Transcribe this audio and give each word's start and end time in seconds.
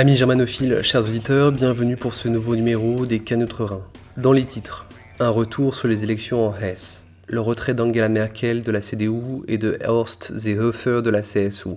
Amis 0.00 0.16
germanophiles, 0.16 0.80
chers 0.80 1.02
auditeurs, 1.02 1.52
bienvenue 1.52 1.98
pour 1.98 2.14
ce 2.14 2.26
nouveau 2.26 2.56
numéro 2.56 3.04
des 3.04 3.18
Canutres 3.20 3.82
Dans 4.16 4.32
les 4.32 4.44
titres, 4.44 4.86
un 5.18 5.28
retour 5.28 5.74
sur 5.74 5.88
les 5.88 6.04
élections 6.04 6.48
en 6.48 6.56
Hesse, 6.56 7.04
le 7.26 7.42
retrait 7.42 7.74
d'Angela 7.74 8.08
Merkel 8.08 8.62
de 8.62 8.72
la 8.72 8.80
CDU 8.80 9.42
et 9.46 9.58
de 9.58 9.78
Horst 9.86 10.32
Seehofer 10.34 11.02
de 11.02 11.10
la 11.10 11.20
CSU, 11.20 11.76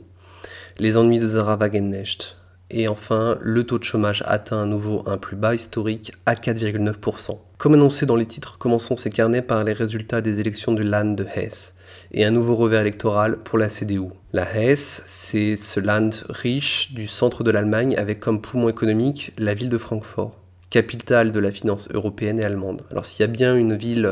les 0.79 0.95
ennuis 0.95 1.19
de 1.19 1.27
Zara 1.27 1.57
Wagenknecht, 1.57 2.37
et 2.73 2.87
enfin 2.87 3.37
le 3.41 3.63
taux 3.63 3.79
de 3.79 3.83
chômage 3.83 4.23
atteint 4.25 4.63
à 4.63 4.65
nouveau 4.65 5.03
un 5.05 5.17
plus 5.17 5.35
bas 5.35 5.55
historique 5.55 6.11
à 6.25 6.35
4,9%. 6.35 7.37
Comme 7.57 7.75
annoncé 7.75 8.05
dans 8.05 8.15
les 8.15 8.25
titres, 8.25 8.57
commençons 8.57 8.97
ces 8.97 9.09
carnets 9.09 9.41
par 9.41 9.63
les 9.63 9.73
résultats 9.73 10.21
des 10.21 10.39
élections 10.39 10.73
du 10.73 10.83
Land 10.83 11.13
de 11.13 11.25
Hesse 11.35 11.75
et 12.11 12.25
un 12.25 12.31
nouveau 12.31 12.55
revers 12.55 12.81
électoral 12.81 13.37
pour 13.37 13.57
la 13.57 13.69
CDU. 13.69 14.09
La 14.33 14.47
Hesse, 14.53 15.01
c'est 15.05 15.55
ce 15.55 15.79
land 15.79 16.09
riche 16.27 16.93
du 16.93 17.07
centre 17.07 17.43
de 17.43 17.51
l'Allemagne 17.51 17.95
avec 17.97 18.19
comme 18.19 18.41
poumon 18.41 18.69
économique 18.69 19.31
la 19.37 19.53
ville 19.53 19.69
de 19.69 19.77
Francfort 19.77 20.39
capitale 20.69 21.31
de 21.31 21.39
la 21.39 21.51
finance 21.51 21.87
européenne 21.93 22.39
et 22.39 22.43
allemande. 22.43 22.81
Alors 22.89 23.05
s'il 23.05 23.21
y 23.21 23.23
a 23.23 23.27
bien 23.27 23.55
une 23.55 23.75
ville 23.75 24.11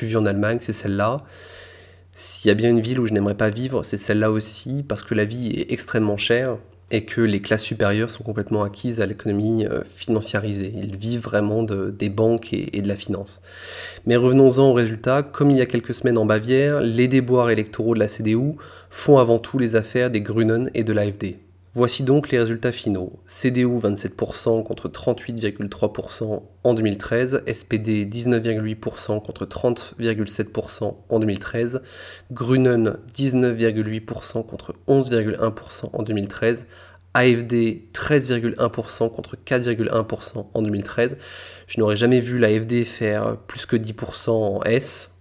vue 0.00 0.16
en 0.16 0.24
Allemagne, 0.24 0.56
c'est 0.58 0.72
celle-là. 0.72 1.22
S'il 2.14 2.48
y 2.48 2.50
a 2.50 2.54
bien 2.54 2.70
une 2.70 2.80
ville 2.80 2.98
où 2.98 3.06
je 3.06 3.12
n'aimerais 3.12 3.36
pas 3.36 3.50
vivre, 3.50 3.84
c'est 3.84 3.98
celle-là 3.98 4.30
aussi, 4.30 4.82
parce 4.88 5.02
que 5.02 5.14
la 5.14 5.26
vie 5.26 5.50
est 5.50 5.70
extrêmement 5.70 6.16
chère 6.16 6.56
et 6.90 7.04
que 7.04 7.20
les 7.20 7.40
classes 7.40 7.64
supérieures 7.64 8.10
sont 8.10 8.22
complètement 8.22 8.62
acquises 8.62 9.00
à 9.00 9.06
l'économie 9.06 9.66
euh, 9.66 9.82
financiarisée. 9.84 10.72
Ils 10.76 10.96
vivent 10.96 11.20
vraiment 11.20 11.62
de, 11.62 11.90
des 11.90 12.08
banques 12.08 12.52
et, 12.52 12.76
et, 12.76 12.82
de 12.82 12.88
la 12.88 12.96
finance. 12.96 13.42
Mais 14.06 14.16
revenons-en 14.16 14.70
au 14.70 14.72
résultat. 14.72 15.22
Comme 15.22 15.50
il 15.50 15.58
y 15.58 15.62
a 15.62 15.66
quelques 15.66 15.94
semaines 15.94 16.18
en 16.18 16.26
Bavière, 16.26 16.80
les 16.80 17.08
déboires 17.08 17.50
électoraux 17.50 17.94
de 17.94 18.00
la 18.00 18.08
CDU 18.08 18.54
font 18.90 19.18
avant 19.18 19.38
tout 19.38 19.58
les 19.58 19.76
affaires 19.76 20.10
des 20.10 20.22
Grünen 20.22 20.70
et 20.74 20.84
de 20.84 20.92
l'AFD. 20.92 21.36
Voici 21.78 22.02
donc 22.02 22.30
les 22.30 22.40
résultats 22.40 22.72
finaux. 22.72 23.20
CDU 23.24 23.78
27% 23.78 24.64
contre 24.64 24.88
38,3% 24.88 26.42
en 26.64 26.74
2013, 26.74 27.44
SPD 27.46 28.04
19,8% 28.04 29.24
contre 29.24 29.46
30,7% 29.46 30.96
en 31.08 31.18
2013, 31.20 31.80
Grunen 32.32 32.98
19,8% 33.14 34.44
contre 34.44 34.74
11,1% 34.88 35.90
en 35.92 36.02
2013, 36.02 36.66
AFD 37.14 37.54
13,1% 37.92 39.12
contre 39.12 39.36
4,1% 39.36 40.46
en 40.52 40.62
2013. 40.62 41.16
Je 41.68 41.78
n'aurais 41.78 41.94
jamais 41.94 42.18
vu 42.18 42.38
l'AFD 42.38 42.82
faire 42.82 43.36
plus 43.46 43.66
que 43.66 43.76
10% 43.76 44.30
en 44.30 44.62
S, 44.64 45.12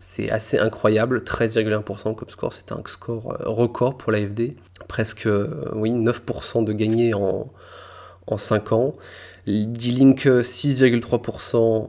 c'est 0.00 0.30
assez 0.30 0.58
incroyable, 0.58 1.18
13,1% 1.18 2.14
comme 2.14 2.30
score, 2.30 2.54
c'est 2.54 2.72
un 2.72 2.82
score 2.86 3.36
euh, 3.38 3.50
record 3.50 3.98
pour 3.98 4.10
l'AFD. 4.10 4.56
Presque 4.88 5.26
euh, 5.26 5.62
oui, 5.74 5.92
9% 5.92 6.64
de 6.64 6.72
gagné 6.72 7.12
en, 7.12 7.52
en 8.26 8.36
5 8.38 8.72
ans. 8.72 8.94
D-Link 9.46 10.24
6,3% 10.26 11.88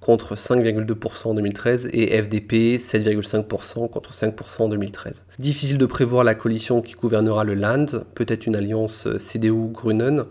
contre 0.00 0.36
5,2% 0.36 1.28
en 1.28 1.34
2013 1.34 1.88
et 1.92 2.22
FDP 2.22 2.76
7,5% 2.76 3.90
contre 3.90 4.12
5% 4.12 4.62
en 4.62 4.68
2013. 4.68 5.26
Difficile 5.40 5.78
de 5.78 5.86
prévoir 5.86 6.22
la 6.22 6.36
coalition 6.36 6.80
qui 6.80 6.94
gouvernera 6.94 7.42
le 7.42 7.54
Land, 7.54 7.86
peut-être 8.14 8.46
une 8.46 8.54
alliance 8.54 9.08
euh, 9.08 9.18
CDU-Grunen. 9.18 10.26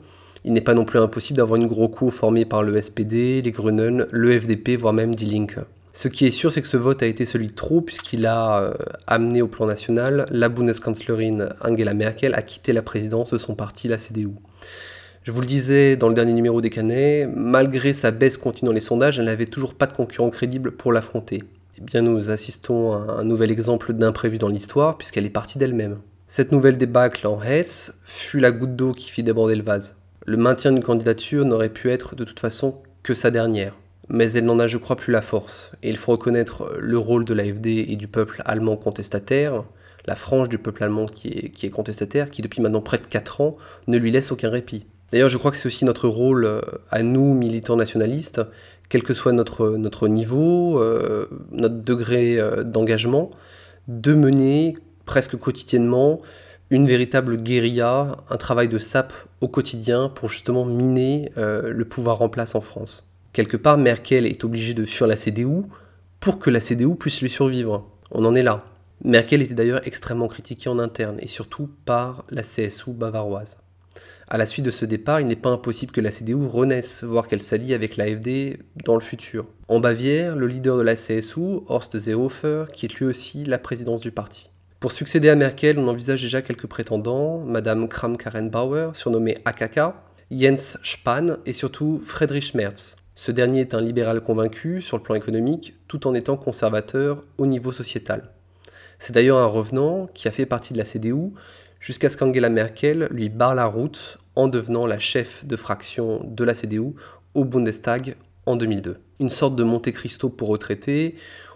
Il 0.45 0.53
n'est 0.53 0.61
pas 0.61 0.73
non 0.73 0.85
plus 0.85 0.99
impossible 0.99 1.37
d'avoir 1.37 1.59
une 1.59 1.67
gros 1.67 1.89
coup 1.89 2.09
formée 2.09 2.45
par 2.45 2.63
le 2.63 2.81
SPD, 2.81 3.41
les 3.41 3.51
Grunen, 3.51 4.07
le 4.11 4.39
FDP, 4.39 4.77
voire 4.77 4.93
même 4.93 5.13
D-Link. 5.13 5.57
Ce 5.97 6.07
qui 6.07 6.27
est 6.27 6.31
sûr, 6.31 6.51
c'est 6.51 6.61
que 6.61 6.67
ce 6.67 6.77
vote 6.77 7.01
a 7.01 7.07
été 7.07 7.25
celui 7.25 7.47
de 7.47 7.53
trop, 7.53 7.81
puisqu'il 7.81 8.27
a 8.27 8.61
euh, 8.61 8.73
amené 9.07 9.41
au 9.41 9.47
plan 9.47 9.65
national 9.65 10.27
la 10.29 10.47
Bundeskanzlerin 10.47 11.49
Angela 11.59 11.95
Merkel 11.95 12.35
à 12.35 12.43
quitter 12.43 12.71
la 12.71 12.83
présidence 12.83 13.33
de 13.33 13.39
son 13.39 13.55
parti, 13.55 13.87
la 13.87 13.97
CDU. 13.97 14.29
Je 15.23 15.31
vous 15.31 15.41
le 15.41 15.47
disais 15.47 15.95
dans 15.95 16.09
le 16.09 16.13
dernier 16.13 16.33
numéro 16.33 16.61
des 16.61 16.69
Canets, 16.69 17.27
malgré 17.35 17.95
sa 17.95 18.11
baisse 18.11 18.37
continue 18.37 18.67
dans 18.67 18.75
les 18.75 18.79
sondages, 18.79 19.17
elle 19.17 19.25
n'avait 19.25 19.45
toujours 19.45 19.73
pas 19.73 19.87
de 19.87 19.93
concurrent 19.93 20.29
crédible 20.29 20.69
pour 20.69 20.93
l'affronter. 20.93 21.43
Eh 21.79 21.81
bien, 21.81 22.03
nous 22.03 22.29
assistons 22.29 22.93
à 22.93 23.13
un 23.13 23.23
nouvel 23.23 23.49
exemple 23.49 23.91
d'imprévu 23.93 24.37
dans 24.37 24.49
l'histoire, 24.49 24.99
puisqu'elle 24.99 25.25
est 25.25 25.31
partie 25.31 25.57
d'elle-même. 25.57 25.97
Cette 26.27 26.51
nouvelle 26.51 26.77
débâcle 26.77 27.25
en 27.25 27.41
Hesse 27.41 27.95
fut 28.05 28.39
la 28.39 28.51
goutte 28.51 28.75
d'eau 28.75 28.91
qui 28.91 29.09
fit 29.09 29.23
déborder 29.23 29.55
le 29.55 29.63
vase. 29.63 29.95
Le 30.27 30.37
maintien 30.37 30.71
d'une 30.71 30.83
candidature 30.83 31.43
n'aurait 31.43 31.69
pu 31.69 31.89
être 31.89 32.13
de 32.15 32.23
toute 32.23 32.39
façon 32.39 32.83
que 33.01 33.15
sa 33.15 33.31
dernière 33.31 33.73
mais 34.09 34.31
elle 34.31 34.45
n'en 34.45 34.59
a, 34.59 34.67
je 34.67 34.77
crois, 34.77 34.95
plus 34.95 35.11
la 35.11 35.21
force. 35.21 35.71
Et 35.83 35.89
il 35.89 35.97
faut 35.97 36.11
reconnaître 36.11 36.73
le 36.79 36.97
rôle 36.97 37.25
de 37.25 37.33
l'AFD 37.33 37.67
et 37.89 37.95
du 37.95 38.07
peuple 38.07 38.41
allemand 38.45 38.77
contestataire, 38.77 39.63
la 40.05 40.15
frange 40.15 40.49
du 40.49 40.57
peuple 40.57 40.83
allemand 40.83 41.07
qui 41.07 41.27
est, 41.27 41.69
contestataire, 41.69 42.31
qui 42.31 42.41
depuis 42.41 42.61
maintenant 42.61 42.81
près 42.81 42.97
de 42.97 43.07
4 43.07 43.41
ans 43.41 43.57
ne 43.87 43.97
lui 43.97 44.11
laisse 44.11 44.31
aucun 44.31 44.49
répit. 44.49 44.85
D'ailleurs, 45.11 45.29
je 45.29 45.37
crois 45.37 45.51
que 45.51 45.57
c'est 45.57 45.67
aussi 45.67 45.85
notre 45.85 46.07
rôle 46.09 46.45
euh, 46.45 46.61
à 46.91 47.01
nous, 47.01 47.33
militants 47.33 47.77
nationalistes, 47.77 48.41
quel 48.89 49.03
que 49.03 49.13
soit 49.13 49.31
notre, 49.31 49.71
notre 49.77 50.07
niveau, 50.07 50.81
euh, 50.81 51.27
notre 51.51 51.81
degré 51.81 52.39
euh, 52.39 52.63
d'engagement, 52.63 53.31
de 53.87 54.13
mener 54.13 54.75
presque 55.05 55.37
quotidiennement 55.37 56.21
une 56.69 56.87
véritable 56.87 57.37
guérilla, 57.37 58.17
un 58.29 58.37
travail 58.37 58.67
de 58.69 58.79
sape 58.79 59.13
au 59.41 59.47
quotidien 59.47 60.09
pour 60.09 60.29
justement 60.29 60.65
miner 60.65 61.31
euh, 61.37 61.71
le 61.71 61.85
pouvoir 61.85 62.21
en 62.21 62.29
place 62.29 62.55
en 62.55 62.61
France. 62.61 63.06
Quelque 63.37 63.55
part, 63.55 63.77
Merkel 63.77 64.25
est 64.25 64.43
obligée 64.43 64.73
de 64.73 64.83
fuir 64.83 65.05
la 65.05 65.15
CDU 65.15 65.61
pour 66.19 66.39
que 66.39 66.49
la 66.49 66.59
CDU 66.59 66.95
puisse 66.95 67.21
lui 67.21 67.29
survivre. 67.29 67.87
On 68.09 68.25
en 68.25 68.33
est 68.33 68.41
là. 68.41 68.65
Merkel 69.03 69.43
était 69.43 69.53
d'ailleurs 69.53 69.85
extrêmement 69.85 70.27
critiquée 70.27 70.69
en 70.69 70.79
interne 70.79 71.17
et 71.19 71.27
surtout 71.27 71.69
par 71.85 72.25
la 72.31 72.41
CSU 72.41 72.93
bavaroise. 72.93 73.59
À 74.27 74.39
la 74.39 74.47
suite 74.47 74.65
de 74.65 74.71
ce 74.71 74.85
départ, 74.85 75.21
il 75.21 75.27
n'est 75.27 75.35
pas 75.35 75.51
impossible 75.51 75.91
que 75.91 76.01
la 76.01 76.09
CDU 76.09 76.47
renaisse, 76.47 77.03
voire 77.03 77.27
qu'elle 77.27 77.43
s'allie 77.43 77.75
avec 77.75 77.95
l'AFD 77.95 78.57
dans 78.85 78.95
le 78.95 79.01
futur. 79.01 79.45
En 79.67 79.79
Bavière, 79.79 80.35
le 80.35 80.47
leader 80.47 80.75
de 80.75 80.81
la 80.81 80.95
CSU, 80.95 81.59
Horst 81.67 81.99
Seehofer, 81.99 82.65
quitte 82.73 82.95
lui 82.95 83.05
aussi 83.05 83.45
la 83.45 83.59
présidence 83.59 84.01
du 84.01 84.09
parti. 84.09 84.49
Pour 84.79 84.91
succéder 84.91 85.29
à 85.29 85.35
Merkel, 85.35 85.77
on 85.77 85.87
envisage 85.87 86.23
déjà 86.23 86.41
quelques 86.41 86.65
prétendants, 86.65 87.43
Madame 87.45 87.87
Kram-Karrenbauer, 87.87 88.95
surnommée 88.95 89.37
AKK, 89.45 89.93
Jens 90.31 90.79
Spahn 90.83 91.37
et 91.45 91.53
surtout 91.53 91.99
Friedrich 92.03 92.55
Merz, 92.55 92.95
ce 93.17 93.31
dernier 93.31 93.61
est 93.61 93.73
un 93.73 93.81
libéral 93.81 94.21
convaincu 94.21 94.79
sur 94.79 94.95
le 94.95 95.01
plan 95.01 95.15
économique, 95.15 95.73
tout 95.87 96.05
en 96.05 96.13
étant 96.13 96.37
conservateur 96.37 97.23
au 97.39 97.47
niveau 97.47 97.71
sociétal. 97.71 98.29
C'est 98.99 99.11
d'ailleurs 99.11 99.39
un 99.39 99.47
revenant 99.47 100.05
qui 100.13 100.27
a 100.27 100.31
fait 100.31 100.45
partie 100.45 100.71
de 100.73 100.77
la 100.77 100.85
CDU 100.85 101.31
jusqu'à 101.79 102.11
ce 102.11 102.15
qu'Angela 102.15 102.49
Merkel 102.49 103.07
lui 103.09 103.29
barre 103.29 103.55
la 103.55 103.65
route 103.65 104.19
en 104.35 104.47
devenant 104.47 104.85
la 104.85 104.99
chef 104.99 105.47
de 105.47 105.55
fraction 105.55 106.23
de 106.25 106.43
la 106.43 106.53
CDU 106.53 106.93
au 107.33 107.43
Bundestag 107.43 108.17
en 108.45 108.55
2002. 108.55 108.99
Une 109.19 109.31
sorte 109.31 109.55
de 109.55 109.63
Monte 109.63 109.91
Cristo 109.91 110.29
pour 110.29 110.49
retraités 110.49 111.15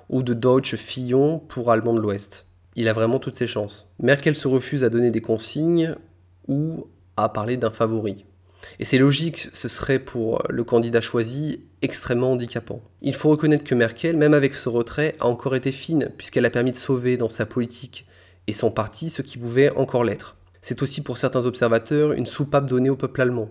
ou 0.09 0.23
de 0.23 0.33
Deutsche 0.33 0.77
Fillon 0.77 1.37
pour 1.37 1.71
Allemand 1.71 1.93
de 1.93 1.99
l'Ouest. 1.99 2.47
Il 2.75 2.87
a 2.87 2.93
vraiment 2.93 3.19
toutes 3.19 3.37
ses 3.37 3.45
chances. 3.45 3.87
Merkel 3.99 4.35
se 4.35 4.47
refuse 4.47 4.83
à 4.83 4.89
donner 4.89 5.11
des 5.11 5.21
consignes 5.21 5.93
ou 6.47 6.87
à 7.17 7.29
parler 7.29 7.55
d'un 7.55 7.69
favori. 7.69 8.25
Et 8.79 8.85
c'est 8.85 8.97
logique, 8.97 9.49
ce 9.53 9.67
serait 9.67 9.99
pour 9.99 10.43
le 10.49 10.63
candidat 10.63 11.01
choisi 11.01 11.61
extrêmement 11.81 12.33
handicapant. 12.33 12.81
Il 13.01 13.13
faut 13.13 13.29
reconnaître 13.29 13.63
que 13.63 13.75
Merkel, 13.75 14.17
même 14.17 14.33
avec 14.33 14.53
ce 14.55 14.69
retrait, 14.69 15.13
a 15.19 15.27
encore 15.27 15.55
été 15.55 15.71
fine, 15.71 16.09
puisqu'elle 16.17 16.45
a 16.45 16.49
permis 16.51 16.71
de 16.71 16.77
sauver 16.77 17.17
dans 17.17 17.29
sa 17.29 17.45
politique 17.45 18.05
et 18.47 18.53
son 18.53 18.71
parti 18.71 19.09
ce 19.09 19.21
qui 19.21 19.37
pouvait 19.37 19.71
encore 19.71 20.03
l'être. 20.03 20.35
C'est 20.61 20.81
aussi 20.81 21.01
pour 21.01 21.17
certains 21.17 21.45
observateurs 21.45 22.13
une 22.13 22.27
soupape 22.27 22.69
donnée 22.69 22.89
au 22.89 22.95
peuple 22.95 23.21
allemand, 23.21 23.49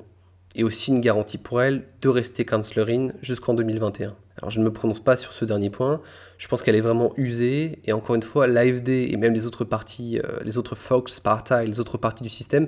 et 0.54 0.64
aussi 0.64 0.90
une 0.90 1.00
garantie 1.00 1.38
pour 1.38 1.62
elle 1.62 1.84
de 2.02 2.08
rester 2.08 2.44
Kanzlerin 2.44 3.08
jusqu'en 3.22 3.54
2021. 3.54 4.14
Alors 4.40 4.50
je 4.50 4.58
ne 4.58 4.64
me 4.64 4.72
prononce 4.72 5.00
pas 5.00 5.16
sur 5.16 5.32
ce 5.32 5.44
dernier 5.44 5.70
point, 5.70 6.00
je 6.38 6.48
pense 6.48 6.62
qu'elle 6.62 6.76
est 6.76 6.80
vraiment 6.80 7.12
usée, 7.16 7.78
et 7.84 7.92
encore 7.92 8.16
une 8.16 8.22
fois, 8.22 8.46
l'AFD 8.46 8.88
et 9.10 9.16
même 9.16 9.34
les 9.34 9.46
autres 9.46 9.64
partis, 9.64 10.18
euh, 10.18 10.38
les 10.44 10.56
autres 10.56 10.74
Volkspartei, 10.74 11.66
les 11.66 11.78
autres 11.78 11.98
partis 11.98 12.22
du 12.22 12.30
système, 12.30 12.66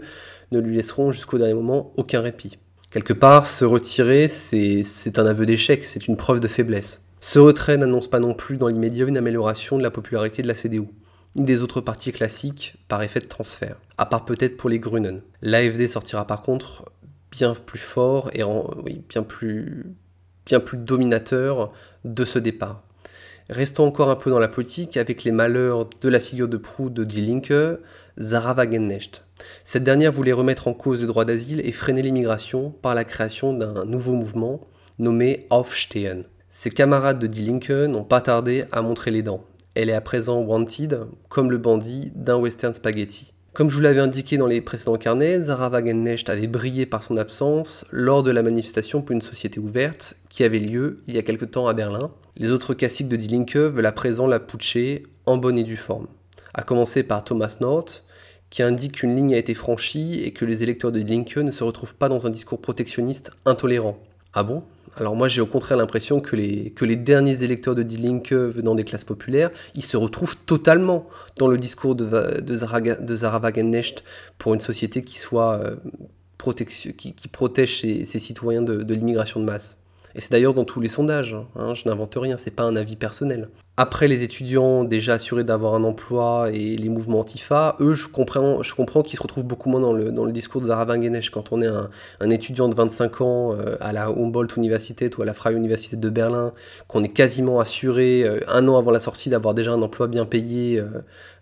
ne 0.50 0.60
lui 0.60 0.76
laisseront 0.76 1.12
jusqu'au 1.12 1.38
dernier 1.38 1.54
moment 1.54 1.92
aucun 1.96 2.20
répit. 2.20 2.58
Quelque 2.90 3.14
part, 3.14 3.46
se 3.46 3.64
retirer, 3.64 4.28
c'est 4.28 5.18
un 5.18 5.24
aveu 5.24 5.46
d'échec, 5.46 5.82
c'est 5.82 6.08
une 6.08 6.16
preuve 6.16 6.40
de 6.40 6.48
faiblesse. 6.48 7.02
Ce 7.20 7.38
retrait 7.38 7.78
n'annonce 7.78 8.08
pas 8.08 8.20
non 8.20 8.34
plus 8.34 8.58
dans 8.58 8.68
l'immédiat 8.68 9.06
une 9.06 9.16
amélioration 9.16 9.78
de 9.78 9.82
la 9.82 9.90
popularité 9.90 10.42
de 10.42 10.48
la 10.48 10.54
CDU, 10.54 10.88
ni 11.36 11.44
des 11.44 11.62
autres 11.62 11.80
partis 11.80 12.12
classiques 12.12 12.74
par 12.88 13.02
effet 13.02 13.20
de 13.20 13.26
transfert, 13.26 13.76
à 13.96 14.04
part 14.04 14.26
peut-être 14.26 14.58
pour 14.58 14.68
les 14.68 14.78
Grünen. 14.78 15.22
L'AFD 15.40 15.86
sortira 15.86 16.26
par 16.26 16.42
contre 16.42 16.84
bien 17.30 17.54
plus 17.54 17.78
fort 17.78 18.30
et 18.34 18.42
bien 19.08 19.22
plus 19.22 19.86
bien 20.46 20.60
plus 20.60 20.78
dominateur 20.78 21.72
de 22.04 22.24
ce 22.24 22.38
départ. 22.38 22.82
Restons 23.50 23.84
encore 23.84 24.10
un 24.10 24.16
peu 24.16 24.30
dans 24.30 24.38
la 24.38 24.48
politique 24.48 24.96
avec 24.96 25.24
les 25.24 25.32
malheurs 25.32 25.88
de 26.00 26.08
la 26.08 26.20
figure 26.20 26.48
de 26.48 26.56
proue 26.56 26.90
de 26.90 27.04
Die 27.04 27.20
Linke, 27.20 27.80
Zara 28.18 28.54
Wagenknecht. 28.54 29.24
Cette 29.64 29.82
dernière 29.82 30.12
voulait 30.12 30.32
remettre 30.32 30.68
en 30.68 30.74
cause 30.74 31.02
le 31.02 31.08
droit 31.08 31.24
d'asile 31.24 31.60
et 31.64 31.72
freiner 31.72 32.02
l'immigration 32.02 32.70
par 32.70 32.94
la 32.94 33.04
création 33.04 33.52
d'un 33.52 33.84
nouveau 33.84 34.12
mouvement 34.12 34.66
nommé 34.98 35.46
Aufstehen. 35.50 36.24
Ses 36.50 36.70
camarades 36.70 37.18
de 37.18 37.26
Die 37.26 37.44
Linke 37.44 37.70
n'ont 37.70 38.04
pas 38.04 38.20
tardé 38.20 38.64
à 38.72 38.82
montrer 38.82 39.10
les 39.10 39.22
dents. 39.22 39.44
Elle 39.74 39.88
est 39.88 39.94
à 39.94 40.00
présent 40.00 40.40
wanted 40.40 41.00
comme 41.28 41.50
le 41.50 41.58
bandit 41.58 42.12
d'un 42.14 42.36
western 42.36 42.74
spaghetti. 42.74 43.32
Comme 43.54 43.68
je 43.68 43.76
vous 43.76 43.82
l'avais 43.82 44.00
indiqué 44.00 44.38
dans 44.38 44.46
les 44.46 44.62
précédents 44.62 44.96
carnets, 44.96 45.42
Zara 45.42 45.68
Wagenknecht 45.68 46.30
avait 46.30 46.46
brillé 46.46 46.86
par 46.86 47.02
son 47.02 47.18
absence 47.18 47.84
lors 47.90 48.22
de 48.22 48.30
la 48.30 48.40
manifestation 48.40 49.02
pour 49.02 49.12
une 49.12 49.20
société 49.20 49.60
ouverte 49.60 50.14
qui 50.30 50.42
avait 50.42 50.58
lieu 50.58 51.02
il 51.06 51.14
y 51.14 51.18
a 51.18 51.22
quelque 51.22 51.44
temps 51.44 51.66
à 51.66 51.74
Berlin. 51.74 52.10
Les 52.38 52.50
autres 52.50 52.72
classiques 52.72 53.08
de 53.08 53.16
Die 53.16 53.28
Linke 53.28 53.56
veulent 53.56 53.84
à 53.84 53.92
présent 53.92 54.26
la 54.26 54.40
putcher 54.40 55.02
en 55.26 55.36
bonne 55.36 55.58
et 55.58 55.64
due 55.64 55.76
forme. 55.76 56.06
À 56.54 56.62
commencer 56.62 57.02
par 57.02 57.24
Thomas 57.24 57.58
North, 57.60 58.04
qui 58.48 58.62
indique 58.62 58.92
qu'une 58.92 59.14
ligne 59.14 59.34
a 59.34 59.38
été 59.38 59.52
franchie 59.52 60.22
et 60.24 60.32
que 60.32 60.46
les 60.46 60.62
électeurs 60.62 60.90
de 60.90 61.00
Die 61.00 61.14
Linke 61.14 61.36
ne 61.36 61.50
se 61.50 61.62
retrouvent 61.62 61.96
pas 61.96 62.08
dans 62.08 62.26
un 62.26 62.30
discours 62.30 62.60
protectionniste 62.60 63.32
intolérant. 63.44 63.98
Ah 64.32 64.44
bon? 64.44 64.64
Alors 64.96 65.16
moi 65.16 65.28
j'ai 65.28 65.40
au 65.40 65.46
contraire 65.46 65.78
l'impression 65.78 66.20
que 66.20 66.36
les, 66.36 66.70
que 66.70 66.84
les 66.84 66.96
derniers 66.96 67.42
électeurs 67.42 67.74
de 67.74 67.82
Die 67.82 67.96
Linke 67.96 68.32
venant 68.32 68.74
des 68.74 68.84
classes 68.84 69.04
populaires, 69.04 69.50
ils 69.74 69.84
se 69.84 69.96
retrouvent 69.96 70.36
totalement 70.36 71.08
dans 71.38 71.48
le 71.48 71.58
discours 71.58 71.94
de, 71.94 72.40
de, 72.40 72.54
Zara, 72.54 72.80
de 72.80 73.14
Zara 73.14 73.40
pour 74.38 74.54
une 74.54 74.60
société 74.60 75.02
qui 75.02 75.18
soit 75.18 75.54
euh, 75.54 75.76
qui, 76.66 77.14
qui, 77.14 77.28
protège 77.28 77.80
ses, 77.80 78.04
citoyens 78.04 78.62
de 78.62 78.94
l'immigration 78.94 79.38
de 79.38 79.44
masse. 79.44 79.76
Et 80.14 80.20
c'est 80.20 80.30
d'ailleurs 80.32 80.54
dans 80.54 80.64
tous 80.64 80.80
les 80.80 80.88
sondages, 80.88 81.36
hein, 81.56 81.74
je 81.74 81.88
n'invente 81.88 82.14
rien, 82.16 82.36
c'est 82.36 82.50
pas 82.50 82.64
un 82.64 82.76
avis 82.76 82.96
personnel. 82.96 83.48
Après 83.78 84.06
les 84.06 84.22
étudiants 84.22 84.84
déjà 84.84 85.14
assurés 85.14 85.44
d'avoir 85.44 85.74
un 85.74 85.82
emploi 85.84 86.50
et 86.52 86.76
les 86.76 86.88
mouvements 86.90 87.20
antifa, 87.20 87.76
eux, 87.80 87.94
je 87.94 88.06
comprends, 88.08 88.60
qu'ils 89.02 89.16
se 89.16 89.22
retrouvent 89.22 89.44
beaucoup 89.44 89.70
moins 89.70 89.80
dans 89.80 89.94
le, 89.94 90.12
dans 90.12 90.26
le 90.26 90.32
discours 90.32 90.60
de 90.60 90.66
Zara 90.66 90.84
Wangenesch. 90.84 91.30
Quand 91.30 91.52
on 91.52 91.62
est 91.62 91.70
un, 92.20 92.30
étudiant 92.30 92.68
de 92.68 92.74
25 92.74 93.20
ans 93.22 93.54
euh, 93.54 93.76
à 93.80 93.94
la 93.94 94.08
Humboldt 94.08 94.54
Universität 94.58 95.16
ou 95.16 95.22
à 95.22 95.24
la 95.24 95.32
Freie 95.32 95.54
Université 95.54 95.96
de 95.96 96.10
Berlin, 96.10 96.52
qu'on 96.86 97.02
est 97.02 97.08
quasiment 97.08 97.60
assuré 97.60 98.24
euh, 98.24 98.40
un 98.48 98.68
an 98.68 98.76
avant 98.76 98.90
la 98.90 99.00
sortie 99.00 99.30
d'avoir 99.30 99.54
déjà 99.54 99.72
un 99.72 99.80
emploi 99.80 100.06
bien 100.06 100.26
payé 100.26 100.82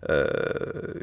euh 0.09 0.25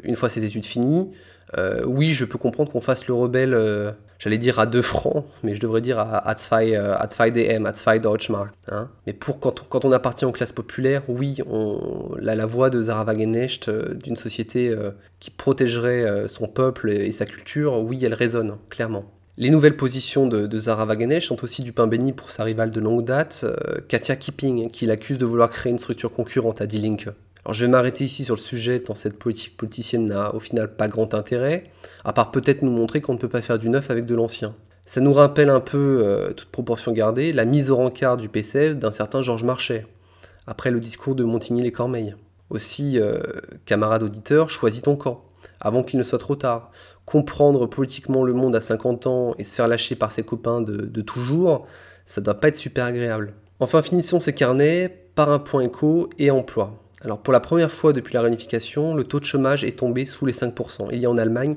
une 0.03 0.15
fois 0.15 0.29
ses 0.29 0.43
études 0.43 0.65
finies, 0.65 1.09
euh, 1.57 1.81
oui, 1.85 2.13
je 2.13 2.25
peux 2.25 2.37
comprendre 2.37 2.71
qu'on 2.71 2.81
fasse 2.81 3.07
le 3.07 3.13
rebelle, 3.13 3.53
euh, 3.53 3.91
j'allais 4.19 4.37
dire 4.37 4.59
à 4.59 4.65
2 4.65 4.81
francs, 4.81 5.25
mais 5.43 5.55
je 5.55 5.61
devrais 5.61 5.81
dire 5.81 5.97
à, 5.97 6.17
à 6.17 6.35
2 6.35 6.73
euh, 6.75 6.95
à 6.97 7.29
DM, 7.29 7.65
à 7.65 7.71
2 7.71 7.99
Deutschmark. 7.99 8.53
Hein. 8.71 8.89
Mais 9.07 9.13
pour 9.13 9.39
quand, 9.39 9.85
on 9.85 9.91
appartient 9.91 10.25
aux 10.25 10.31
classes 10.31 10.51
populaires, 10.51 11.03
oui, 11.07 11.37
on, 11.49 12.11
la, 12.19 12.35
la 12.35 12.45
voix 12.45 12.69
de 12.69 12.81
Zara 12.81 13.03
Wagenknecht, 13.03 13.69
d'une 13.69 14.15
société 14.15 14.75
qui 15.19 15.31
protégerait 15.31 16.27
son 16.27 16.47
peuple 16.47 16.91
et, 16.91 17.11
sa 17.11 17.25
culture, 17.25 17.79
oui, 17.79 18.03
elle 18.03 18.13
résonne, 18.13 18.57
clairement. 18.69 19.05
Les 19.37 19.49
nouvelles 19.49 19.77
positions 19.77 20.27
de, 20.27 20.47
de 20.47 20.59
Zara 20.59 20.85
Wagenknecht 20.85 21.25
sont 21.25 21.43
aussi 21.43 21.63
du 21.63 21.71
pain 21.71 21.87
béni 21.87 22.11
pour 22.11 22.29
sa 22.29 22.43
rivale 22.43 22.71
de 22.71 22.79
longue 22.79 23.05
date, 23.05 23.45
Katia 23.87 24.17
Kipping, 24.17 24.69
qui 24.69 24.85
l'accuse 24.85 25.17
de 25.17 25.25
vouloir 25.25 25.49
créer 25.49 25.71
une 25.71 25.79
structure 25.79 26.11
concurrente 26.11 26.61
à 26.61 26.67
Die 26.67 26.79
Linke. 26.79 27.09
Alors 27.45 27.53
je 27.53 27.65
vais 27.65 27.71
m'arrêter 27.71 28.03
ici 28.03 28.25
sur 28.25 28.35
le 28.35 28.39
sujet, 28.39 28.79
tant 28.81 28.95
cette 28.95 29.17
politique 29.17 29.55
politicienne 29.55 30.07
n'a 30.07 30.35
au 30.35 30.39
final 30.39 30.75
pas 30.75 30.87
grand 30.87 31.13
intérêt, 31.13 31.71
à 32.03 32.11
part 32.11 32.31
peut-être 32.31 32.61
nous 32.61 32.71
montrer 32.71 33.01
qu'on 33.01 33.13
ne 33.13 33.17
peut 33.17 33.29
pas 33.29 33.41
faire 33.41 33.59
du 33.59 33.69
neuf 33.69 33.89
avec 33.89 34.05
de 34.05 34.15
l'ancien. 34.15 34.55
Ça 34.85 35.01
nous 35.01 35.13
rappelle 35.13 35.49
un 35.49 35.59
peu, 35.59 36.01
euh, 36.03 36.33
toute 36.33 36.49
proportion 36.49 36.91
gardée, 36.91 37.31
la 37.31 37.45
mise 37.45 37.69
au 37.69 37.75
rencard 37.75 38.17
du 38.17 38.27
PCF 38.27 38.75
d'un 38.75 38.89
certain 38.89 39.21
Georges 39.21 39.43
Marchais, 39.43 39.85
après 40.47 40.71
le 40.71 40.79
discours 40.79 41.13
de 41.13 41.23
Montigny-les-Cormeilles. 41.23 42.15
Aussi, 42.49 42.99
euh, 42.99 43.21
camarades 43.65 44.01
auditeurs, 44.01 44.49
choisis 44.49 44.81
ton 44.81 44.95
camp, 44.95 45.21
avant 45.59 45.83
qu'il 45.83 45.99
ne 45.99 46.03
soit 46.03 46.17
trop 46.17 46.35
tard. 46.35 46.71
Comprendre 47.05 47.67
politiquement 47.67 48.23
le 48.23 48.33
monde 48.33 48.55
à 48.55 48.61
50 48.61 49.05
ans 49.05 49.35
et 49.37 49.43
se 49.43 49.55
faire 49.55 49.67
lâcher 49.67 49.95
par 49.95 50.11
ses 50.11 50.23
copains 50.23 50.61
de, 50.61 51.01
toujours, 51.01 51.67
ça 52.05 52.19
doit 52.19 52.39
pas 52.39 52.47
être 52.47 52.57
super 52.57 52.85
agréable. 52.85 53.33
Enfin, 53.59 53.83
finissons 53.83 54.19
ces 54.19 54.33
carnets 54.33 54.89
par 55.13 55.29
un 55.29 55.37
point 55.37 55.61
éco 55.61 56.09
et 56.17 56.31
emploi. 56.31 56.81
Alors 57.01 57.21
pour 57.21 57.31
la 57.31 57.39
première 57.39 57.71
fois 57.71 57.93
depuis 57.93 58.13
la 58.13 58.21
réunification, 58.21 58.93
le 58.93 59.03
taux 59.03 59.19
de 59.19 59.25
chômage 59.25 59.63
est 59.63 59.79
tombé 59.79 60.05
sous 60.05 60.25
les 60.25 60.33
5%. 60.33 60.89
Il 60.91 60.99
y 60.99 61.05
a 61.05 61.09
en 61.09 61.17
Allemagne 61.17 61.55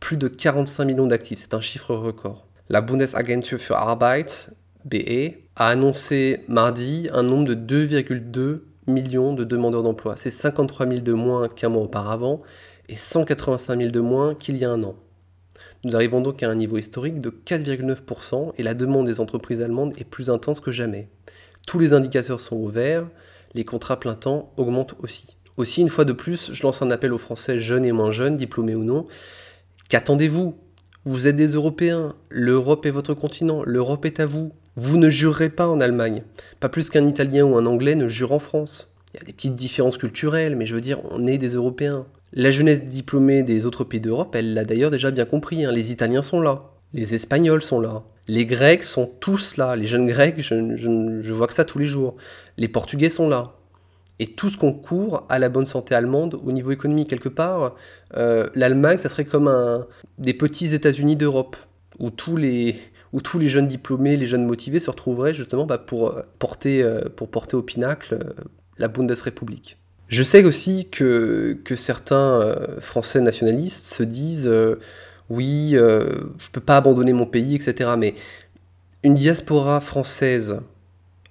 plus 0.00 0.16
de 0.16 0.26
45 0.26 0.84
millions 0.84 1.06
d'actifs, 1.06 1.38
c'est 1.38 1.54
un 1.54 1.60
chiffre 1.60 1.94
record. 1.94 2.46
La 2.68 2.80
Bundesagentur 2.80 3.58
für 3.58 3.74
Arbeit, 3.74 4.50
BE, 4.84 5.34
a 5.54 5.68
annoncé 5.68 6.40
mardi 6.48 7.08
un 7.12 7.22
nombre 7.22 7.54
de 7.54 7.54
2,2 7.54 8.62
millions 8.88 9.34
de 9.34 9.44
demandeurs 9.44 9.84
d'emploi. 9.84 10.16
C'est 10.16 10.30
53 10.30 10.88
000 10.88 11.00
de 11.00 11.12
moins 11.12 11.48
qu'un 11.48 11.68
mois 11.68 11.82
auparavant 11.82 12.42
et 12.88 12.96
185 12.96 13.78
000 13.78 13.90
de 13.90 14.00
moins 14.00 14.34
qu'il 14.34 14.56
y 14.56 14.64
a 14.64 14.70
un 14.70 14.82
an. 14.82 14.96
Nous 15.84 15.94
arrivons 15.94 16.20
donc 16.20 16.42
à 16.42 16.50
un 16.50 16.54
niveau 16.54 16.78
historique 16.78 17.20
de 17.20 17.30
4,9% 17.30 18.52
et 18.56 18.62
la 18.62 18.74
demande 18.74 19.06
des 19.06 19.20
entreprises 19.20 19.62
allemandes 19.62 19.94
est 19.98 20.04
plus 20.04 20.30
intense 20.30 20.60
que 20.60 20.70
jamais. 20.70 21.08
Tous 21.66 21.78
les 21.78 21.92
indicateurs 21.92 22.40
sont 22.40 22.56
ouverts, 22.56 23.06
les 23.54 23.64
contrats 23.64 24.00
plein 24.00 24.14
temps 24.14 24.52
augmentent 24.56 24.94
aussi. 25.00 25.36
Aussi, 25.56 25.82
une 25.82 25.90
fois 25.90 26.04
de 26.04 26.12
plus, 26.12 26.52
je 26.52 26.62
lance 26.62 26.82
un 26.82 26.90
appel 26.90 27.12
aux 27.12 27.18
Français 27.18 27.58
jeunes 27.58 27.84
et 27.84 27.92
moins 27.92 28.10
jeunes, 28.10 28.36
diplômés 28.36 28.74
ou 28.74 28.84
non. 28.84 29.06
Qu'attendez-vous? 29.88 30.54
Vous 31.04 31.26
êtes 31.26 31.36
des 31.36 31.48
Européens, 31.48 32.14
l'Europe 32.30 32.86
est 32.86 32.90
votre 32.90 33.12
continent, 33.12 33.62
l'Europe 33.64 34.06
est 34.06 34.20
à 34.20 34.26
vous. 34.26 34.52
Vous 34.76 34.96
ne 34.96 35.10
jurerez 35.10 35.50
pas 35.50 35.68
en 35.68 35.80
Allemagne, 35.80 36.22
pas 36.60 36.68
plus 36.68 36.88
qu'un 36.88 37.06
Italien 37.06 37.44
ou 37.44 37.56
un 37.56 37.66
Anglais 37.66 37.96
ne 37.96 38.08
jure 38.08 38.32
en 38.32 38.38
France. 38.38 38.92
Il 39.12 39.18
y 39.18 39.22
a 39.22 39.26
des 39.26 39.32
petites 39.32 39.56
différences 39.56 39.98
culturelles, 39.98 40.56
mais 40.56 40.64
je 40.64 40.74
veux 40.74 40.80
dire, 40.80 41.00
on 41.10 41.26
est 41.26 41.38
des 41.38 41.54
Européens. 41.54 42.06
La 42.32 42.50
jeunesse 42.50 42.84
diplômée 42.84 43.42
des 43.42 43.66
autres 43.66 43.84
pays 43.84 44.00
d'Europe, 44.00 44.34
elle 44.34 44.54
l'a 44.54 44.64
d'ailleurs 44.64 44.90
déjà 44.90 45.10
bien 45.10 45.26
compris. 45.26 45.64
Hein. 45.64 45.72
Les 45.72 45.92
Italiens 45.92 46.22
sont 46.22 46.40
là, 46.40 46.70
les 46.94 47.14
Espagnols 47.14 47.62
sont 47.62 47.80
là, 47.80 48.04
les 48.28 48.46
Grecs 48.46 48.84
sont 48.84 49.06
tous 49.06 49.56
là. 49.56 49.76
Les 49.76 49.86
jeunes 49.86 50.06
Grecs, 50.06 50.40
je, 50.40 51.32
vois 51.32 51.46
que 51.46 51.54
ça 51.54 51.64
tous 51.64 51.78
les 51.78 51.86
jours. 51.86 52.16
Les 52.56 52.68
Portugais 52.68 53.10
sont 53.10 53.28
là. 53.28 53.54
Et 54.18 54.26
tout 54.26 54.48
ce 54.48 54.58
concourt 54.58 55.26
à 55.28 55.38
la 55.38 55.48
bonne 55.48 55.66
santé 55.66 55.94
allemande 55.94 56.38
au 56.44 56.52
niveau 56.52 56.70
économique, 56.70 57.08
quelque 57.08 57.28
part. 57.28 57.74
Euh, 58.16 58.48
L'Allemagne, 58.54 58.98
ça 58.98 59.08
serait 59.08 59.24
comme 59.24 59.48
un, 59.48 59.86
des 60.18 60.34
petits 60.34 60.74
États-Unis 60.74 61.16
d'Europe, 61.16 61.56
où 61.98 62.10
tous 62.10 62.36
les 62.36 62.76
où 63.12 63.20
tous 63.20 63.38
les 63.38 63.48
jeunes 63.48 63.68
diplômés, 63.68 64.16
les 64.16 64.26
jeunes 64.26 64.46
motivés 64.46 64.80
se 64.80 64.90
retrouveraient 64.90 65.34
justement 65.34 65.66
bah, 65.66 65.76
pour, 65.76 66.14
porter, 66.38 66.82
euh, 66.82 67.02
pour 67.14 67.28
porter 67.28 67.56
au 67.56 67.62
pinacle 67.62 68.14
euh, 68.14 68.32
la 68.78 68.88
Bundesrepublik. 68.88 69.76
Je 70.12 70.22
sais 70.22 70.44
aussi 70.44 70.88
que, 70.90 71.58
que 71.64 71.74
certains 71.74 72.40
euh, 72.40 72.80
Français 72.80 73.22
nationalistes 73.22 73.86
se 73.86 74.02
disent 74.02 74.46
euh, 74.46 74.78
oui, 75.32 75.70
euh, 75.74 76.04
je 76.38 76.50
peux 76.50 76.60
pas 76.60 76.76
abandonner 76.76 77.14
mon 77.14 77.24
pays, 77.24 77.54
etc. 77.54 77.92
Mais 77.96 78.14
une 79.02 79.14
diaspora 79.14 79.80
française 79.80 80.60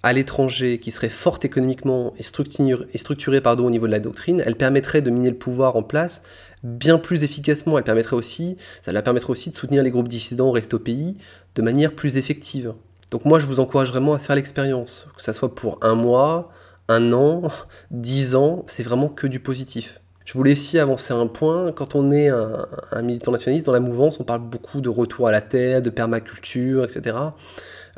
à 0.02 0.12
l'étranger 0.12 0.80
qui 0.80 0.90
serait 0.90 1.10
forte 1.10 1.46
économiquement 1.46 2.16
et 2.18 2.24
structurée, 2.24 2.88
et 2.94 2.98
structurée 2.98 3.40
au 3.46 3.70
niveau 3.70 3.86
de 3.86 3.92
la 3.92 4.00
doctrine, 4.00 4.42
elle 4.44 4.56
permettrait 4.56 5.04
de 5.04 5.12
miner 5.12 5.30
le 5.30 5.38
pouvoir 5.38 5.76
en 5.76 5.84
place 5.84 6.24
bien 6.64 6.98
plus 6.98 7.24
efficacement. 7.24 7.78
Elle 7.78 7.84
permettrait 7.84 8.16
aussi, 8.16 8.58
ça 8.82 8.92
la 8.92 9.04
permettrait 9.04 9.30
aussi 9.30 9.52
de 9.52 9.56
soutenir 9.56 9.84
les 9.84 9.92
groupes 9.92 10.08
dissidents 10.08 10.52
restés 10.52 10.74
au 10.76 10.80
pays 10.80 11.18
de 11.54 11.62
manière 11.62 11.94
plus 11.94 12.18
effective. 12.18 12.74
Donc 13.12 13.26
moi, 13.26 13.38
je 13.38 13.46
vous 13.46 13.60
encourage 13.60 13.90
vraiment 13.90 14.16
à 14.16 14.20
faire 14.20 14.36
l'expérience, 14.36 15.06
que 15.16 15.22
ça 15.22 15.34
soit 15.34 15.54
pour 15.54 15.78
un 15.84 15.94
mois, 15.94 16.52
un 16.88 17.14
an, 17.14 17.44
dix 17.92 18.34
ans, 18.34 18.64
c'est 18.66 18.84
vraiment 18.84 19.10
que 19.10 19.28
du 19.28 19.40
positif. 19.40 20.02
Je 20.32 20.38
voulais 20.38 20.54
aussi 20.54 20.80
avancer 20.80 21.14
un 21.14 21.28
point. 21.28 21.74
Quand 21.74 21.94
on 21.94 22.10
est 22.10 22.30
un, 22.30 23.02
militant 23.02 23.34
nationaliste 23.34 23.66
dans 23.66 23.74
la 23.74 23.82
mouvance, 23.82 24.18
on 24.22 24.24
parle 24.24 24.40
beaucoup 24.40 24.80
de 24.80 24.88
retour 24.88 25.28
à 25.28 25.32
la 25.32 25.42
terre, 25.42 25.82
de 25.82 25.90
permaculture, 25.90 26.86
etc. 26.86 27.18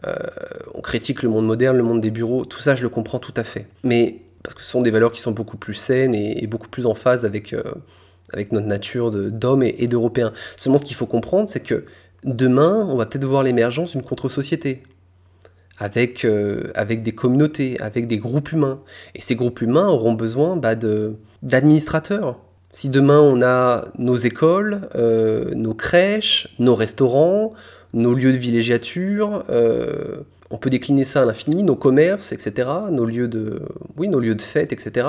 Euh, 0.08 0.16
on 0.74 0.82
critique 0.82 1.22
le 1.22 1.30
monde 1.30 1.46
moderne, 1.46 1.78
le 1.78 1.84
monde 1.84 2.02
des 2.02 2.10
bureaux. 2.10 2.44
Tout 2.44 2.60
ça, 2.60 2.74
je 2.74 2.82
le 2.82 2.90
comprends 2.90 3.20
tout 3.20 3.36
à 3.38 3.44
fait. 3.44 3.68
Mais 3.84 4.22
parce 4.42 4.56
que 4.56 4.64
ce 4.64 4.72
sont 4.72 4.82
des 4.82 4.90
valeurs 4.90 5.12
qui 5.12 5.22
sont 5.22 5.32
beaucoup 5.32 5.58
plus 5.58 5.76
saines 5.76 6.16
et, 6.16 6.48
beaucoup 6.48 6.70
plus 6.70 6.88
en 6.88 6.96
phase 6.96 7.24
avec, 7.24 7.54
euh, 7.54 7.62
notre 8.52 8.66
nature 8.66 9.12
d'homme 9.12 9.62
et, 9.62 9.76
et 9.78 9.86
d'européen. 9.86 10.34
Seulement, 10.58 10.80
ce 10.80 10.86
qu'il 10.86 10.96
faut 10.96 11.06
comprendre, 11.06 11.48
c'est 11.48 11.60
que 11.60 11.86
demain, 12.24 12.88
on 12.90 12.96
va 12.96 13.06
peut-être 13.06 13.26
voir 13.26 13.44
l'émergence 13.44 13.92
d'une 13.92 14.02
contre-société 14.02 14.82
avec, 15.80 16.26
euh, 16.26 16.72
avec 16.76 17.04
des 17.04 17.14
communautés, 17.14 17.78
avec 17.80 18.08
des 18.08 18.18
groupes 18.18 18.52
humains. 18.52 18.80
Et 19.16 19.22
ces 19.22 19.36
groupes 19.36 19.62
humains 19.62 19.88
auront 19.88 20.14
besoin 20.14 20.56
bah, 20.56 20.76
d'administrateurs. 21.42 22.40
Si 22.72 22.90
demain 22.90 23.20
on 23.20 23.42
a 23.42 23.86
nos 23.98 24.16
écoles, 24.16 24.90
euh, 24.96 25.52
nos 25.54 25.74
crèches, 25.74 26.56
nos 26.60 26.76
restaurants, 26.76 27.54
nos 27.94 28.14
lieux 28.14 28.32
de 28.32 28.38
villégiature, 28.38 29.44
euh, 29.50 30.22
on 30.50 30.58
peut 30.58 30.70
décliner 30.70 31.06
ça 31.06 31.24
à 31.24 31.26
l'infini, 31.26 31.64
nos 31.64 31.76
commerces, 31.76 32.32
etc., 32.32 32.70
nos 32.92 33.06
lieux 33.06 33.28
de, 33.28 33.62
oui, 33.98 34.08
nos 34.08 34.20
lieux 34.20 34.36
de 34.36 34.42
fête, 34.42 34.72
etc., 34.72 35.08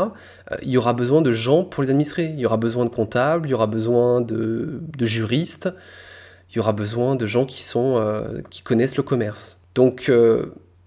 il 0.62 0.70
y 0.70 0.78
aura 0.78 0.94
besoin 0.94 1.20
de 1.20 1.32
gens 1.32 1.64
pour 1.64 1.82
les 1.82 1.90
administrer. 1.90 2.32
Il 2.34 2.40
y 2.40 2.46
aura 2.46 2.56
besoin 2.56 2.84
de 2.84 2.90
comptables, 2.90 3.48
il 3.48 3.50
y 3.50 3.54
aura 3.54 3.66
besoin 3.66 4.22
de, 4.22 4.80
de 4.96 5.06
juristes, 5.06 5.70
il 6.50 6.56
y 6.56 6.58
aura 6.60 6.72
besoin 6.72 7.14
de 7.16 7.26
gens 7.26 7.44
qui, 7.44 7.62
sont, 7.62 8.02
qui 8.48 8.62
connaissent 8.62 8.96
le 8.96 9.02
commerce. 9.02 9.58
Donc, 9.74 10.08
euh, 10.08 10.46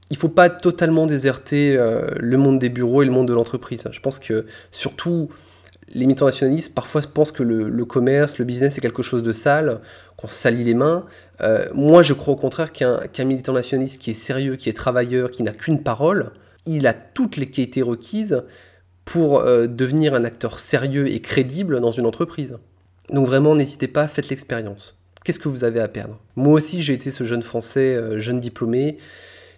il 0.10 0.18
faut 0.18 0.30
pas 0.30 0.50
totalement 0.50 1.06
déserter 1.06 1.76
euh, 1.76 2.08
le 2.20 2.38
monde 2.38 2.60
des 2.60 2.70
bureaux 2.70 3.04
et 3.04 3.06
le 3.06 3.12
monde 3.12 3.28
de 3.28 3.34
l'entreprise. 3.34 3.88
Je 3.92 4.00
pense 4.00 4.20
que 4.20 4.46
surtout 4.72 5.30
les 5.90 6.06
militants 6.06 6.26
nationalistes 6.26 6.74
parfois 6.74 7.02
pensent 7.02 7.32
que 7.32 7.44
le, 7.44 7.86
commerce, 7.86 8.40
le 8.40 8.46
business 8.46 8.78
est 8.78 8.82
quelque 8.82 9.04
chose 9.04 9.24
de 9.24 9.32
sale, 9.32 9.80
qu'on 10.18 10.28
se 10.28 10.36
salit 10.36 10.64
les 10.64 10.74
mains. 10.74 11.06
Euh, 11.42 11.68
moi, 11.74 12.04
je 12.04 12.14
crois 12.14 12.34
au 12.34 12.38
contraire 12.38 12.74
qu'un 12.74 13.24
militant 13.24 13.54
nationaliste 13.54 14.02
qui 14.02 14.12
est 14.12 14.14
sérieux, 14.14 14.58
qui 14.58 14.68
est 14.68 14.74
travailleur, 14.74 15.32
qui 15.32 15.44
n'a 15.44 15.52
qu'une 15.52 15.82
parole, 15.84 16.32
il 16.66 16.88
a 16.88 16.94
toutes 16.94 17.38
les 17.38 17.46
qualités 17.46 17.82
requises 17.82 18.44
pour 19.06 19.42
devenir 19.46 20.14
un 20.14 20.26
acteur 20.26 20.60
sérieux 20.60 21.08
et 21.08 21.22
crédible 21.22 21.80
dans 21.80 21.92
une 21.92 22.06
entreprise. 22.06 22.58
Donc 23.14 23.26
vraiment, 23.26 23.56
n'hésitez 23.56 23.88
pas, 23.88 24.10
faites 24.10 24.28
l'expérience. 24.28 24.97
Qu'est-ce 25.28 25.42
que 25.42 25.50
vous 25.50 25.66
avez 25.66 25.82
à 25.82 25.90
perdre? 25.90 26.18
Moi 26.38 26.54
aussi, 26.54 26.82
j'ai 26.82 26.94
été 26.94 27.12
ce 27.12 27.26
jeune 27.26 27.42
Français, 27.42 28.18
jeune 28.18 28.40
diplômé, 28.40 28.98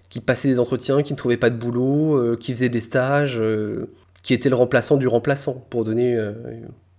qui 0.09 0.19
passait 0.19 0.47
des 0.47 0.59
entretiens, 0.59 1.03
qui 1.03 1.13
ne 1.13 1.17
trouvait 1.19 1.38
pas 1.38 1.51
de 1.51 1.57
boulot, 1.57 2.15
euh, 2.15 2.35
qui 2.35 2.53
faisait 2.53 2.69
des 2.69 2.81
stages, 2.81 3.38
euh, 3.38 3.85
qui 4.23 4.33
était 4.33 4.49
le 4.49 4.55
remplaçant 4.55 4.97
du 4.97 5.07
remplaçant, 5.07 5.63
pour 5.69 5.85
donner 5.85 6.15
euh, 6.15 6.31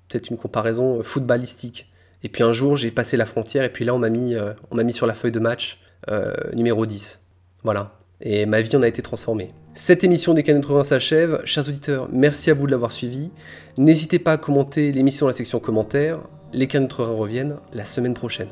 peut-être 0.09 0.31
une 0.31 0.37
comparaison 0.37 1.03
footballistique. 1.03 1.91
Et 2.23 2.29
puis 2.29 2.45
un 2.45 2.53
jour, 2.53 2.77
j'ai 2.77 2.93
passé 2.93 3.17
la 3.17 3.27
frontière, 3.27 3.65
et 3.65 3.71
puis 3.71 3.85
là, 3.85 3.93
on 3.93 3.99
m'a 3.99 4.09
mis, 4.09 4.37
mis 4.73 4.93
sur 4.93 5.09
la 5.09 5.15
feuille 5.15 5.33
de 5.33 5.41
match 5.41 5.81
numéro 6.55 6.87
10. 6.87 7.19
Voilà. 7.65 7.99
Et 8.21 8.47
ma 8.47 8.61
vie 8.61 8.77
en 8.77 8.83
a 8.83 8.87
été 8.87 9.03
transformée. 9.03 9.49
Cette 9.75 10.05
émission 10.05 10.33
des 10.33 10.45
Canaux 10.45 10.61
80 10.61 10.85
s'achève. 10.85 11.41
Chers 11.45 11.69
auditeurs, 11.69 12.09
merci 12.13 12.53
à 12.53 12.55
vous 12.55 12.67
de 12.67 12.71
l'avoir 12.71 12.93
suivi. 12.93 13.33
N'hésitez 13.79 14.21
pas 14.21 14.35
à 14.35 14.37
commenter 14.37 14.93
l'émission 14.93 15.27
dans 15.27 15.31
la 15.31 15.37
section 15.37 15.59
commentaires. 15.59 16.21
Les 16.53 16.67
Canaux 16.67 16.89
80 16.89 17.17
reviennent 17.17 17.57
la 17.73 17.85
semaine 17.85 18.15
prochaine. 18.15 18.49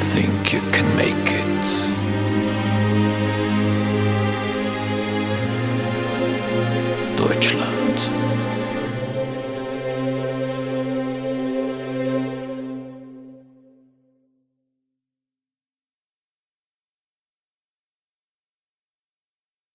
think 0.00 0.52
you 0.54 0.60
can 0.72 0.96
make 0.96 1.14
it. 1.14 1.99